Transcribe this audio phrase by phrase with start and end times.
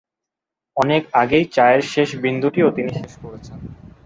[0.77, 3.57] অনেক আগেই চায়ের শেষ বিন্দুটিও তিনি শেষ করেছেন।